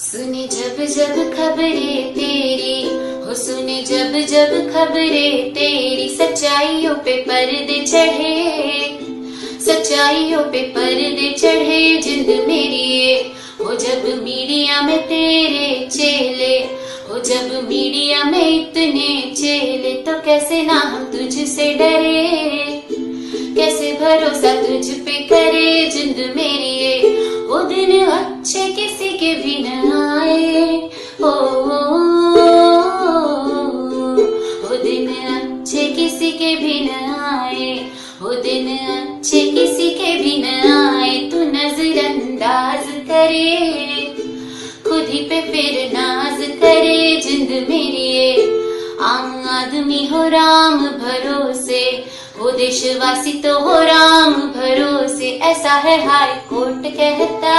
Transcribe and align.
जब 0.00 1.32
खबरें 1.34 2.14
तेरी, 2.14 2.82
हो 3.26 3.34
सुने 3.34 3.82
जब 3.82 4.12
जब 4.26 4.50
खबरें 4.72 5.50
तेरी। 5.50 6.08
सच्चाइयों 6.08 6.94
पे 6.94 7.16
पर्दे 7.16 7.86
चढ़े, 7.86 8.98
सच्चाइयों 9.60 10.42
पे 10.42 10.62
पर्दे 10.62 11.32
चढ़े 11.38 11.96
जिंद 11.96 12.26
मेरी। 12.48 12.82
ये 12.82 13.14
हो 13.60 13.74
जब 13.74 14.22
मीडिया 14.24 14.82
में 14.82 14.98
तेरे 14.98 15.88
चेले, 15.92 16.58
हो 17.08 17.18
जब 17.18 17.68
मीडिया 17.68 18.24
में 18.24 18.48
इतने 18.48 19.34
चेले 19.34 19.92
तो 20.02 20.20
कैसे 20.24 20.62
ना 20.62 20.74
हम 20.74 21.04
तुझसे 21.04 21.74
डरे? 21.74 22.82
कैसे 23.56 23.92
भरोसा 23.92 24.54
तुझ 24.62 24.86
पे 24.90 25.12
करे 25.12 25.86
जिंद 25.86 26.32
मेरी? 26.36 26.74
ये 26.76 27.15
दिन 27.68 27.90
अच्छे 28.06 28.64
किसी 28.78 29.08
के 29.18 29.34
भी 29.42 29.56
न 29.66 29.92
आए 30.02 30.90
ओ, 31.22 31.30
वो 34.62 34.76
दिन 34.84 35.08
अच्छे 35.34 35.84
किसी 35.94 36.30
के 36.38 36.54
भी 36.62 36.80
न 36.88 37.14
आए 37.30 37.68
वो 38.22 38.34
दिन 38.42 38.68
अच्छे 38.78 39.40
किसी 39.56 39.88
के 40.00 40.14
भी 40.22 40.36
न 40.42 40.54
आए 40.72 41.16
तू 41.32 41.44
नजरअंदाज 41.56 42.86
करे 43.10 43.54
खुद 44.88 45.08
ही 45.08 45.20
पे 45.30 45.40
फिर 45.52 45.92
नाज 45.92 46.42
करे 46.62 46.98
जिंद 47.26 47.50
मेरी 47.68 48.04
आम 49.06 49.48
आदमी 49.56 50.04
हो 50.12 50.26
राम 50.34 50.86
भरोसे 51.02 51.84
वो 52.38 52.50
देशवासी 52.58 53.32
तो 53.42 53.58
हो 53.64 53.74
राम 53.84 54.32
ऐसा 55.66 55.74
है 55.74 56.06
हाई 56.06 56.34
कोर्ट 56.48 56.84
कहता, 56.96 57.54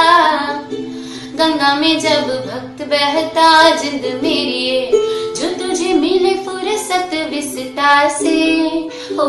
गंगा 1.36 1.74
में 1.76 2.00
जब 2.00 2.28
भक्त 2.46 2.84
बहता, 2.88 3.48
जिंद 3.76 4.06
मेरी 4.24 4.92
जो 5.38 5.50
तुझे 5.54 5.94
मिले 5.94 6.34
फुर्सत 6.46 7.12
विस्तार 7.30 8.08
से, 8.10 8.38
ओ, 9.14 9.28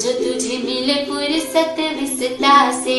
जो 0.00 0.12
तुझे 0.22 0.56
मिले 0.64 1.04
फुर्सत 1.04 1.76
विस्तार 2.00 2.72
से 2.72 2.98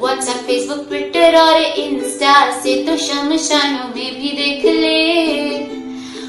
व्हाट्सएप 0.00 0.36
फेसबुक 0.36 0.86
ट्विटर 0.88 1.40
और 1.40 1.62
इंस्टा 1.62 2.36
से 2.60 2.76
तो 2.84 2.96
शमशानों 2.96 3.88
में 3.96 4.20
भी 4.20 4.32
देख 4.42 4.64
ले 4.64 5.00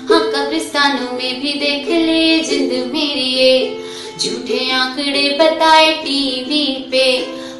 हाँ 0.09 0.23
कब्रिस्तानों 0.31 1.11
में 1.17 1.41
भी 1.41 1.53
देख 1.59 1.80
झूठे 4.21 4.69
आंकड़े 4.71 5.29
बताए 5.39 5.91
टीवी 5.97 6.65
पे। 6.91 7.05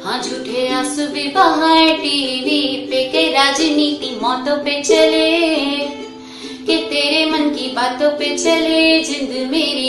हाँ 0.04 0.20
झूठे 0.22 0.66
आँसू 0.68 1.06
भी 1.06 1.26
बहाए 1.28 1.92
टीवी 1.96 2.60
पे 2.90 3.02
के 3.04 3.26
राजनीति 3.32 4.10
मौतों 4.22 4.56
पे 4.56 4.82
चले, 4.82 5.30
के 6.66 6.76
तेरे 6.90 7.24
मन 7.30 7.50
की 7.50 7.70
बातों 7.72 8.10
पे 8.18 8.36
चले 8.38 9.02
जिंद 9.02 9.30
मेरी 9.50 9.88